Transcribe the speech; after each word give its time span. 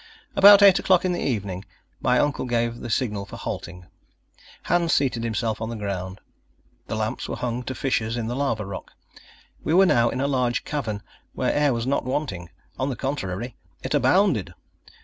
About 0.35 0.63
eight 0.63 0.79
o'clock 0.79 1.05
in 1.05 1.11
the 1.11 1.21
evening, 1.21 1.63
my 2.01 2.17
uncle 2.17 2.45
gave 2.45 2.79
the 2.79 2.89
signal 2.89 3.23
for 3.23 3.37
halting. 3.37 3.85
Hans 4.63 4.91
seated 4.93 5.23
himself 5.23 5.61
on 5.61 5.69
the 5.69 5.75
ground. 5.75 6.19
The 6.87 6.95
lamps 6.95 7.29
were 7.29 7.35
hung 7.35 7.61
to 7.65 7.75
fissures 7.75 8.17
in 8.17 8.25
the 8.25 8.35
lava 8.35 8.65
rock. 8.65 8.93
We 9.63 9.75
were 9.75 9.85
now 9.85 10.09
in 10.09 10.19
a 10.19 10.25
large 10.27 10.63
cavern 10.63 11.03
where 11.35 11.53
air 11.53 11.71
was 11.71 11.85
not 11.85 12.03
wanting. 12.03 12.49
On 12.79 12.89
the 12.89 12.95
contrary, 12.95 13.55
it 13.83 13.93
abounded. 13.93 14.55